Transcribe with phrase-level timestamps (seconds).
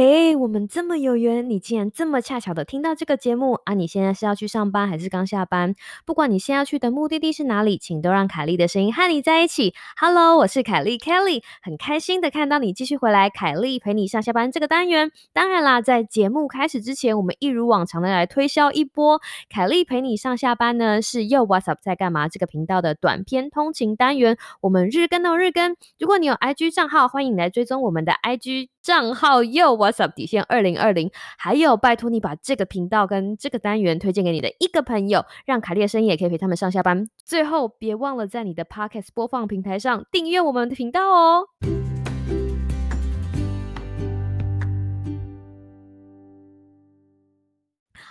[0.00, 3.74] 嘿，我们这么有缘，你竟然这么恰巧的听到这个节目啊！
[3.74, 5.74] 你现在是要去上班还是刚下班？
[6.06, 9.74] 不管你现在去的目的地是哪里，请都让凯莉的声音和你在一起。
[10.00, 13.28] Hello，我是凯莉 Kelly，很开心的看到你继续回来。
[13.28, 19.20] 凯莉陪你上下班这个单元，当然啦，在节目开始之前，我们一如往常的来推销一波。
[19.50, 25.74] 凯莉陪你上下班呢，是又 What's Up 在干嘛这个频道的短篇通勤单元，我们日更哦日更。
[25.98, 29.76] 如果你有 IG 账号，欢迎来追踪我们的 IG 账号又。
[29.76, 30.14] What's up？
[30.16, 37.06] 底线二零二零，还有拜托你把这个频道跟这个单元推荐给你的一个朋友，让凯莉的声音也可以陪他们上下班。
[37.22, 41.48] 最后，别忘了在你的 Podcast 播放平台上订阅我们的频道哦。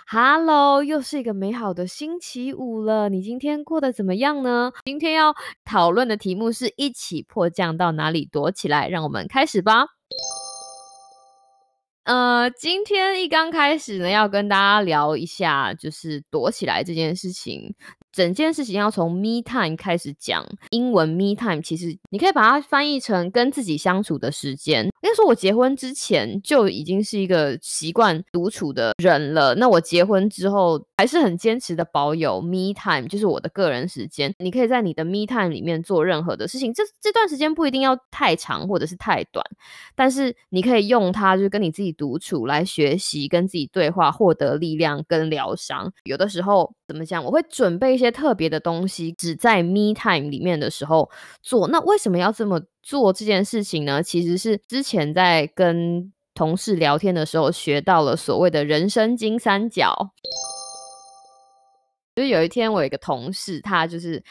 [0.06, 4.70] Hello，又是一个美好的星期五了，你今天过得怎么样呢？
[4.84, 5.34] 今天要
[5.64, 8.88] 讨论的题目是一起迫降到哪里躲起来？
[8.88, 9.88] 让我们开始吧。
[12.08, 17.74] 呃，今天一刚开始呢，要跟大家聊一下，就是躲起来这件事情。
[18.18, 24.84] 整件事情要从 me time 开始讲，英文 me time 其实你可以把它翻译成跟自己相处的时间。
[24.86, 29.54] 应该说，我结婚之前就已经是一个习惯独处的人了。
[29.54, 34.34] 那我结婚之后，还是很坚持的保有 me time，就是我的个人时间。
[34.40, 39.46] 你可以在你的 me time 里面做任何的事情，这这段时间不一定要太长或者是太短，
[39.94, 45.92] 但是你可以用它，就是跟你自己独处来学习，跟自己对话，获得力量跟疗伤。
[46.02, 51.10] 有的时候怎么讲，我会准备一些特别的东西，只在 me time 里面的时候
[51.42, 51.68] 做。
[51.68, 54.02] 那为什么要这么做这件事情呢？
[54.02, 60.12] 其实是之前在跟同事聊天的时候学到了所谓的人生金三角。
[62.16, 64.22] 就是有一天，我有一个同事，他就是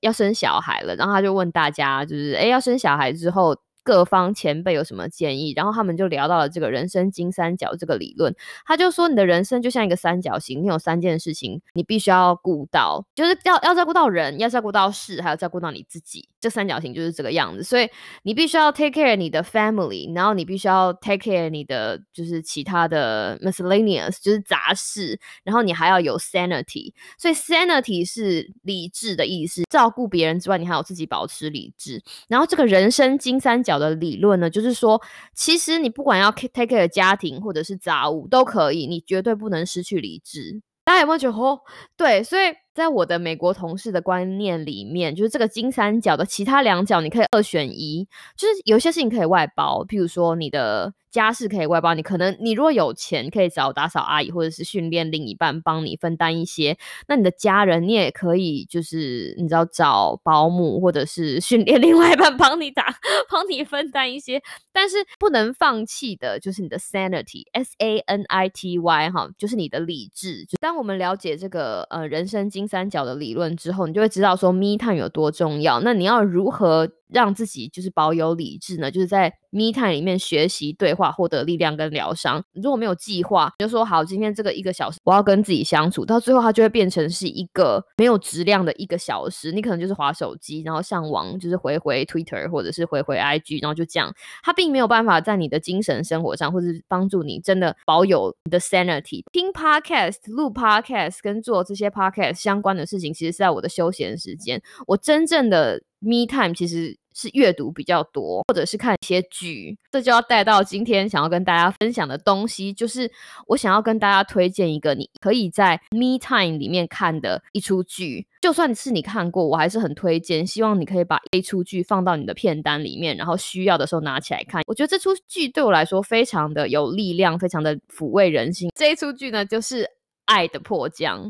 [0.00, 3.56] 要生小孩了，然后他就问大家，就是哎，要生小孩之后。
[3.86, 5.52] 各方前辈有什么建议？
[5.54, 8.34] 然后他们就聊到了这个人生金三角这个理论。
[8.66, 16.28] 他就说，你的人生就像一个三角形，你有三件事情你必须要顾到，就是要要照顾到人，要照顾到事，还要照顾到你自己。
[16.40, 17.62] 这三角形就是这个样子。
[17.62, 17.88] 所以
[18.24, 25.16] 你必须要 take care 你的 family，然后你必须要 take care 你的就是其他的 miscellaneous，就是杂事。
[25.44, 26.92] 然后你还要有 sanity。
[27.16, 32.02] 所以 sanity 是理智的意思，照顾别人之外，你还要自己保持理智。
[32.26, 33.75] 然后这个人生金三角。
[33.78, 35.00] 的理论呢，就是说，
[35.34, 40.60] 其实你不管要 take care 家庭或者是杂物都可以，你绝对不能失去理智。
[40.84, 41.36] 大家有没有觉得？
[41.36, 41.60] 哦，
[41.96, 48.06] 对，所以在我的美国同事的观念里面，就是这个金三角的其他两角你可以二选一，
[48.36, 50.92] 就是有些事情可以外包，譬如说你的。
[51.08, 56.76] 家事可以外包，你可能你如果有钱，可以找打扫阿姨或者是训练另一半帮你分担一些。
[57.08, 62.94] 那你的家人，你也可以就是你知道找保姆或者是训练另外一半帮你打，
[63.30, 64.42] 帮你分担一些。
[64.74, 70.44] 但是不能放弃的就是你的 sanity，s a n i t y 哈，就是你的理智。
[70.44, 75.80] 就当我们了解这个呃人生经三角的理论之后，你就会知道说 me time 有多重要。
[75.80, 76.88] 那你要如何？
[77.08, 82.42] 让自己就是保有理智呢，就是在 me time 里面学习对话，获得力量跟疗伤。
[82.52, 89.52] 如果没有计划，就说好今天这个一个小时我要跟自己相处，到最后它就会变成是一个没有质量的一个小时。
[89.52, 94.12] 你可能就是划手机，然后上网，就是回回 Twitter 或者是回回 IG，然后就这样，
[94.42, 99.22] 它并没有办法在你的精神生活上，或者是帮助你真的保有你的 sanity。
[99.32, 104.60] 听 podcast、录 podcast 跟做这些 podcast 相关的事情，其实是在我的休闲时间。
[104.86, 105.80] 我真正的。
[106.00, 113.10] Me time 其实是阅读比较多，或者是看一些剧，这就要带到今天想要跟大家分享的东西，就是
[113.46, 124.62] 我想要跟大家推荐一个你可以在 Me time 里面看的一出剧，就算是你看过，我还是很推荐，希望你可以把一出剧放到你的片单里面，然后需要的时候拿起来看。
[124.66, 128.70] 我觉得这出剧对我来说非常的有力量，非常的抚慰人心。
[128.76, 129.84] 这一出剧呢，就是
[130.26, 131.24] 《爱的迫降》，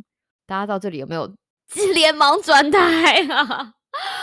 [0.44, 1.32] 大家到这里有没有
[1.94, 3.46] 连忙转台啊？《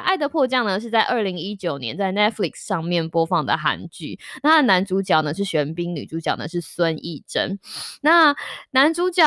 [0.00, 4.18] 爱的迫降》呢，是在二零一九年在 Netflix 上面播放的韩剧。
[4.42, 7.58] 那男主角呢是玄彬，女主角呢是孙艺珍。
[8.02, 8.34] 那
[8.70, 9.24] 男主角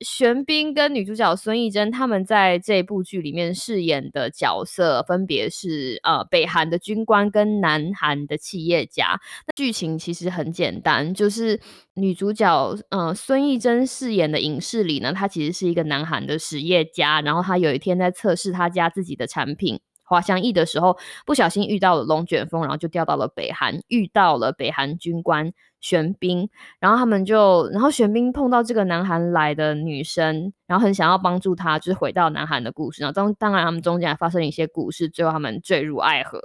[0.00, 9.20] 玄彬跟女主角孙艺珍，他们在这部剧里面饰演的角色分别是呃北韩的军官跟南韩的企业家。
[9.46, 11.60] 那剧情其实很简单，就是
[11.94, 19.80] 女主角呃孙艺珍饰演的影视里呢，她其实是一个南韩的实业家，然后她有一天在测试她家自己的产品。
[20.12, 33.00] 滑翔翼的时候，不小心遇到了龙卷风，然后就掉到了北韩，遇到了北韩军官玄彬，然后他们就，然后玄彬碰到这个南韩来的女生，然后很想要帮助她，就是回到南韩的故事。
[33.02, 36.38] 然后当当然他们中间还发生一些故事，最后他们坠入爱河。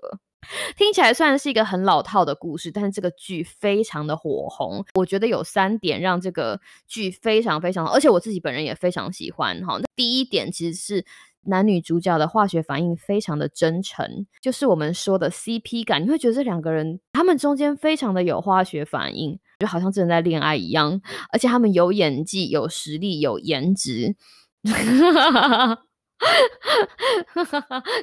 [0.77, 4.85] 听起来虽然是一个很老套的故事，但是这个剧非常的火红。
[4.93, 9.59] 我觉得有三点让这个剧非常非常，而且我自己本人也非常喜欢。
[9.65, 11.05] 哈，那第一点其实是
[11.45, 16.03] 男女主角的化学反应非常的真诚，就是我们说的 CP 感。
[16.03, 21.01] 你会觉得这两个人他们中间非常的有化学反应，就好像真的在恋爱一样。
[21.31, 24.15] 而且他们有演技、有实力、有颜值。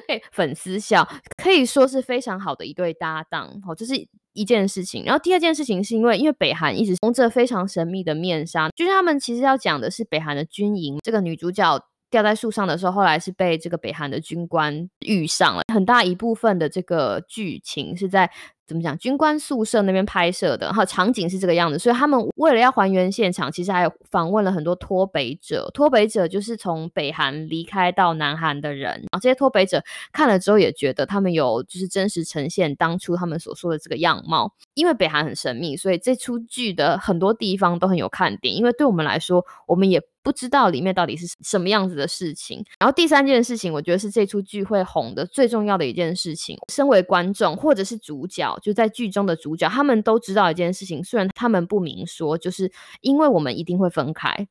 [0.07, 3.61] 嘿，粉丝笑，可以说是非常好的一对搭档。
[3.61, 3.93] 好，这是
[4.33, 5.03] 一件事情。
[5.03, 10.97] 然后第二件事情是因为，因为北韩一直蒙着非常神秘的面纱，就是他们其实要讲的是北韩的军营。
[11.03, 11.77] 这个女主角
[12.09, 15.63] 吊在树上的时候，后来是被这个北韩的军官遇上了。
[15.73, 18.31] 很大一部分的这个剧情是在。
[18.67, 18.97] 怎么讲？
[18.97, 25.69] 军官宿舍那边拍摄的，然后场景是这个样子，所以他们为了要还原现场，其实还有访问了很多脱北者。
[25.73, 34.51] 脱北者就是从北韩离开到南韩的人，然后这些脱北者看了之后也觉得他们有就是真实呈现当初他们所说的这个样貌。
[34.73, 38.55] 因为北韩很神秘，所以这出剧的很多地方都很有看点。
[38.55, 42.65] 因为对我们来说，我们也不知道里面到底是什么样子的事情。
[42.79, 46.57] 然后第三件事情，我觉得是这出剧会红的最重要的一件事情。
[46.71, 48.54] 身为观众或者是主角。
[48.61, 52.71] 就在剧中的主角，他们都知道一件事情，虽然他们不明说，就是
[53.01, 54.47] 因为我们一定会分开，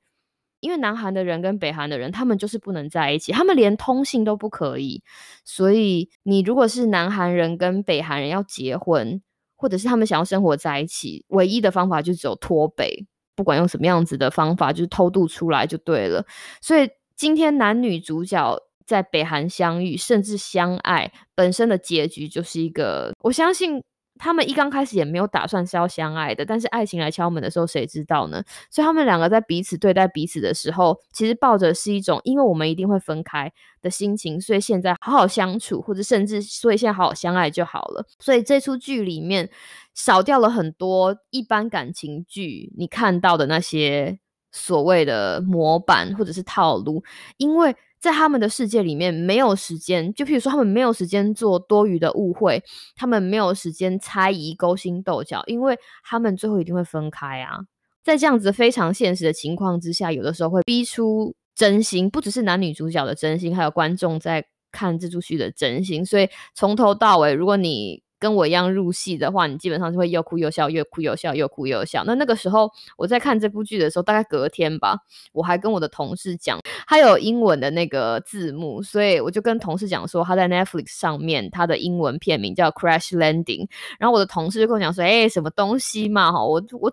[0.60, 5.02] 因为南韩的人跟北韩的人，他们就是不能在一起，他们连通信都不可以。
[5.44, 9.20] 所以，你如果是南韩人跟北韩人要结婚，
[9.56, 16.24] 或者是他们想要生活在一起，唯一的方法就只有脱北，不管用什么样子的方法，就是偷渡出来就对了。
[16.60, 18.58] 所以，今天男女主角。
[18.86, 23.14] 在北韩相遇，甚至相爱，本身的结局就是一个。
[23.20, 23.82] 我相信
[24.18, 28.42] 他们一刚开始也没有打算是要相爱的，但是爱情来敲门的时候，谁知道呢？
[28.70, 33.52] 所以他们两个在彼此对待彼此的时候，其实抱着是一种，因为我们一定会分开
[33.82, 38.06] 的心情，所以现在好好相处，或者甚至所以现在好好相爱就好了。
[38.18, 39.50] 所以这出剧里面
[39.94, 44.18] 少掉了很多一般感情剧你看到的那些
[44.52, 47.02] 所谓的模板或者是套路，
[47.36, 47.74] 因为。
[48.04, 50.12] 在他们的世界里面，没有时间。
[50.12, 52.62] 就譬如说，他们没有时间做多余的误会，
[52.94, 57.60] 他们没有时间猜疑、勾心斗角，因为他们最后一定会分开啊。
[58.02, 66.04] 在这样子非常现实的情况之下，有的时候会逼出真心，不只是男女主角的真心，还有观众在看这出剧的真心。
[66.04, 72.02] 所以从头到尾，如果你跟我一样入戏的话，你基本上就会又哭又笑，又哭又笑，又哭又笑。
[72.06, 74.96] 那那个时候我在看这部剧的时候，大概隔天吧，
[75.34, 83.68] 我还跟我的同事讲，他有英文的那个字幕，所以我就跟同事讲说，他在 Netflix 上面他的英文片名叫 Crash Landing。
[83.98, 86.32] 然后我的同事就跟我讲说，哎，什么东西嘛？
[86.32, 86.90] 哈，我我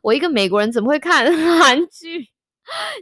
[0.00, 1.26] 我一个美国人怎么会看
[1.60, 2.30] 韩剧？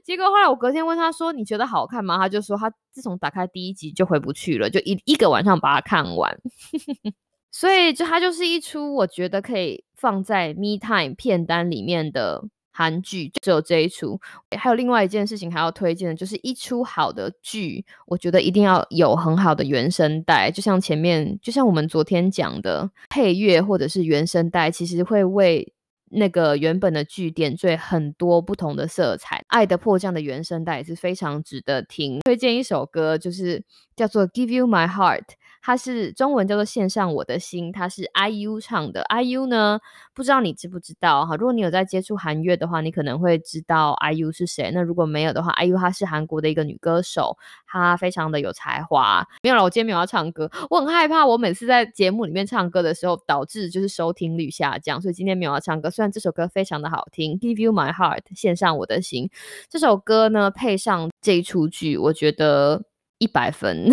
[0.03, 2.19] 结果后来我隔天问他说，你觉得好看吗？
[2.19, 6.37] 他就说他自从打开第一集就回不去了，就一一个晚上把它看完。
[7.51, 14.21] 所以，就它就是一出我觉得可以放在 Me Time 片单里面的韩剧，只有这一出。
[14.57, 20.51] 还有另外一件事情还要推荐的，就是一出好的剧，我觉得一定要有很好的原声带。
[20.51, 25.73] 就像前面，就像我们昨天讲的，配乐或者是原声带，其实会为
[26.11, 29.39] 那个原本的剧点缀很多不同的色彩。
[29.49, 32.21] 《爱的迫降》的原声带也是非常值得听。
[32.21, 33.65] 推荐一首歌，就是
[33.97, 35.23] 叫做《Give You My Heart》。
[35.69, 39.05] 它是中文叫做献上我的心，它是 IU 唱的。
[39.11, 39.79] IU 呢，
[40.15, 41.37] 不知道你知不知道哈？
[41.37, 44.71] 如果你有在接触韩乐的话，你可能会知道 IU 是谁。
[44.73, 49.23] 那如果没有的话，IU 她是韩国的一个女歌手，她非常的有才华。
[49.43, 55.91] 没有了，我今天没有要唱歌，我很害怕，我每次在节目里面唱歌的时候，导致就是收听率下降，所以今天没有要唱歌。
[55.91, 59.29] 虽然这首歌非常的好听，Give You My Heart，献上我的心。
[59.69, 62.85] 这首歌呢，配上这一出剧，我觉得。
[63.19, 63.89] 一百分，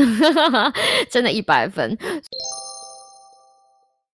[1.09, 1.97] 真的，一百分。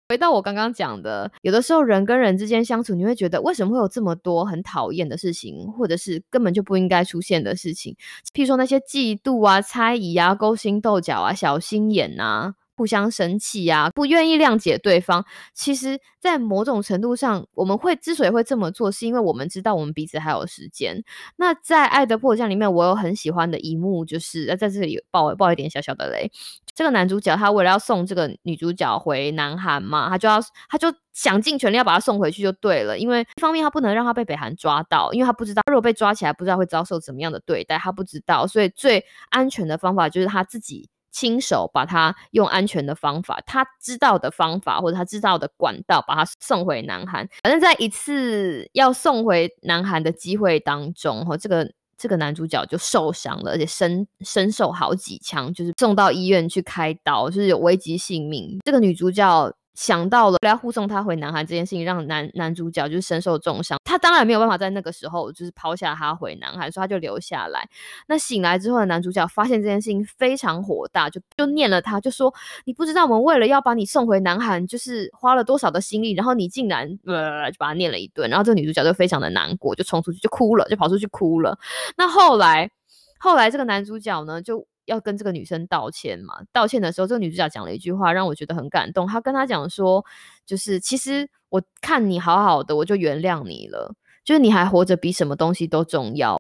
[0.09, 7.95] 回到我刚刚讲的，有的时候人跟人之间相处，你会觉得为什么会有这么多很讨厌的事情，或者是根本就不应该出现的事情？
[8.35, 12.55] 譬如说那些嫉妒啊、猜疑啊、勾心斗角啊、小心眼啊。
[12.81, 15.23] 互相生气呀，不愿意谅解对方。
[15.53, 21.05] 其实，在某种程度上，我们会之所以会这么做，是因为我们知道我们彼此还有时间。
[21.37, 26.33] 那在《爱的迫降》里面，我有很喜欢的一幕，就是要在这里爆爆一点小小的雷。
[26.75, 32.99] 这个男主角他为了要送这个女主角回南韩嘛，他就要他就想尽全力要把她送回去就对了。
[32.99, 38.47] 因为一方面他不能让她被北韩抓到，因为他不知道如果被抓起来，不知道会遭受怎么样的对待，他不知道。
[38.47, 40.89] 所以最安全的方法就是他自己。
[41.11, 47.29] 亲手把他用安全的方法，他知道的方法或者他知道的管道，把他送回南韩。
[47.43, 58.59] 反正在一次要送回南韩的机会当中，哈，这个这个男主角就受伤了，而且身身受好几枪，就是送到医院去开刀，就是有危及性命。
[58.65, 59.53] 这个女主角。
[59.81, 63.79] 想到了要护送他回南韩这件事情，让男男主角就是身受重伤。
[63.83, 67.67] 他当然没有办法在那个时候就是抛下他回南韩，所以他就留下来。
[68.07, 72.31] 那醒来之后的男主角发现这件事情非常火大，就就念了他，就说
[72.67, 81.59] ：“你不知道我们为了要把你送回南韩，就是花了多少的心力，然后你竟然呃就把他念了一顿。”然后这个女主角就非常的难过，就冲出去就哭了，就跑出去哭了。
[81.97, 82.71] 那后来
[83.19, 84.67] 后来这个男主角呢就。
[84.91, 86.35] 要跟这个女生道歉嘛？
[86.53, 89.07] 道歉的时候，这个女主角讲了一句话，让我觉得很感动。
[89.07, 90.05] 她跟她讲说，
[90.45, 93.95] 就是其实我看你好好的，我就原谅你了。
[94.25, 96.37] 就是你还活着，比什么东西都重要。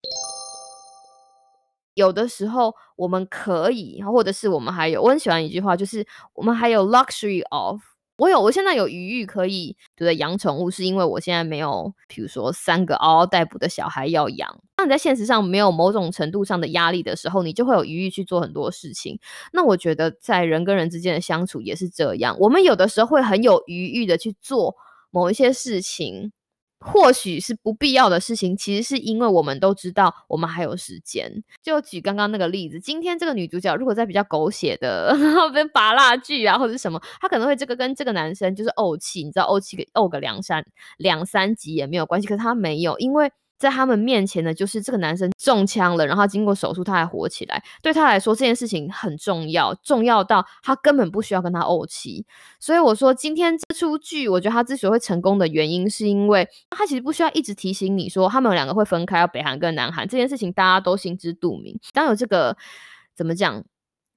[1.94, 7.80] 有的时候我们可以，或者是我们还有，我很喜欢一句话，就是我们还有 luxury of。
[8.20, 14.60] 我有，我现在有余裕可以对对养宠物，是因为我现在没有，比如说三个嗷嗷待哺的小孩要养。
[14.76, 19.18] 当你在现实上没有某种程度上的压力的时候，你就会有余裕去做很多事情。
[19.54, 24.76] 那我觉得在人跟人之间的相处也是这样，我们有的时候会很有余裕的去做
[25.10, 26.30] 某一些事情。
[26.80, 31.30] 或许是不必要的事情，其实是因为我们都知道我们还有时间。
[31.62, 40.64] 就举刚刚那个例子，今天这个女主角如果在比较狗血的， 然后边拔蜡剧啊或者什么，她可能会这个跟这个男生就是怄气，你知道怄气个怄个两三
[40.96, 43.30] 两三集也没有关系，可是她没有，因为。
[43.60, 52.24] 在他们面前呢，就是这个男生中枪了，然后经过手术他还活起来，对他来说这件事情很重要，重要到他根本不需要跟他怄气。
[52.58, 61.78] 所以我说今天这出剧，我觉得他之所以会成功的原因，是因为他其实不需要一直提醒你说他们两个会分开，要北韩跟南韩这件事情，大家都心知肚明。
[61.92, 62.56] 当有这个
[63.14, 63.62] 怎么讲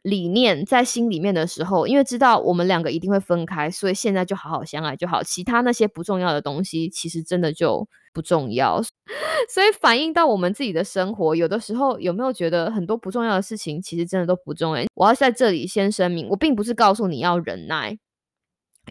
[0.03, 7.87] 理念在心里面的时候，因为知道我们两个一定会分开，所以现在就好好相爱就好，其他那些不重要的东西，其实真的就。
[8.15, 8.79] 不重要，
[9.49, 14.85] 所以反映到我们自己的生活，有的时候有没有觉得很多不重要的事情，其实真的都不重要？
[14.93, 17.97] 我要在这里先声明，我并不是告诉你要忍耐，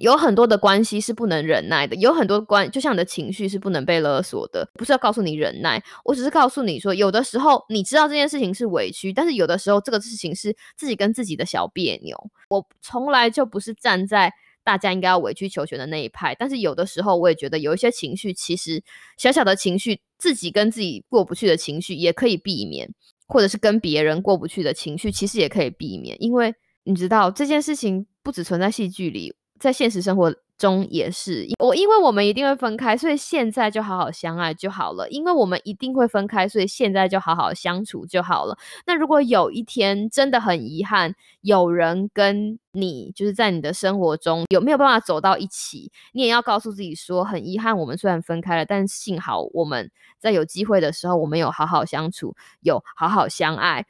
[0.00, 12.16] 有很多的关系是不能忍耐的，有很多关，就像你的情绪是不能被勒索的，不是要告诉你忍耐，我只是告诉你说，有的时候你知道这件事情是委屈，但是有的时候这个事情是自己跟自己的小别扭。
[12.48, 14.32] 我从来就不是站在。
[14.64, 18.80] 大家应该要委曲求全的那一派，但是有的时候我也觉得有一些情绪，其实
[19.18, 22.88] 小小的情绪，自己跟自己过不去的情绪也可以避免，
[23.26, 30.34] 或者是跟别人过不去的情绪，其实也可以避免，因为你知道这件事情不只存在戏剧里，在现实生活。
[30.58, 35.08] 中也是我，因为我们一定会分开，所以现在就好好相爱就好了。
[35.08, 38.56] 因为我们一定会分开，所以现在就好好相处就好了。
[38.86, 49.90] 那如果有一天真的很遗憾，有人跟你就是在你的生活中有没有办法走到一起，你也要告诉自己说，很遗憾，我们虽然分开了，但幸好我们
[50.20, 53.84] 在有机会的时候，我们有好好相处，有好好相爱。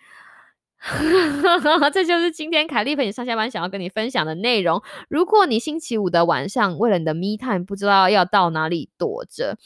[1.92, 4.82] 这就是今天凯丽陪你上下班想要跟你分享的内容。
[5.08, 9.56] 如果你星期五的晚上为了你的 me time 不知道要到哪里躲着，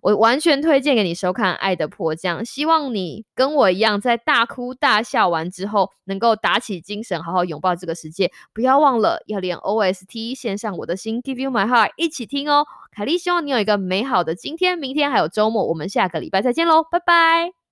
[0.00, 2.40] 我完全推荐给你收看《爱的迫降》。
[2.44, 8.32] 希望你跟我一样，在大哭大笑完之后，能够打起精神，好好拥抱这个世界。
[8.54, 12.66] 不要忘了要连 OST 献上我的心，Give you my heart，一起听哦。
[12.90, 15.66] 凯丽希望你有一个美好的今天、明天还有周末。
[15.66, 17.65] 我们下个礼拜再见喽，拜拜。